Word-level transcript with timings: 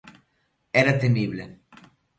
Era 0.83 0.97
temible. 1.03 1.45